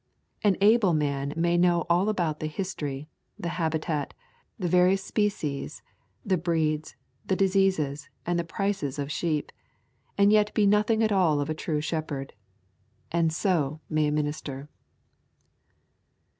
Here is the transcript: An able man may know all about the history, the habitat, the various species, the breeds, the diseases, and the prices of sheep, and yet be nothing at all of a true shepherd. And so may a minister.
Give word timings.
An 0.43 0.57
able 0.61 0.93
man 0.93 1.31
may 1.37 1.59
know 1.59 1.85
all 1.87 2.09
about 2.09 2.39
the 2.39 2.47
history, 2.47 3.07
the 3.37 3.49
habitat, 3.61 4.15
the 4.57 4.67
various 4.67 5.03
species, 5.03 5.83
the 6.25 6.37
breeds, 6.37 6.95
the 7.27 7.35
diseases, 7.35 8.09
and 8.25 8.39
the 8.39 8.43
prices 8.43 8.97
of 8.97 9.11
sheep, 9.11 9.51
and 10.17 10.31
yet 10.33 10.51
be 10.55 10.65
nothing 10.65 11.03
at 11.03 11.11
all 11.11 11.39
of 11.39 11.51
a 11.51 11.53
true 11.53 11.81
shepherd. 11.81 12.33
And 13.11 13.31
so 13.31 13.79
may 13.91 14.07
a 14.07 14.11
minister. 14.11 14.69